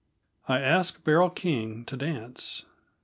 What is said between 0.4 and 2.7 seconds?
I ask Beryl King to Dance.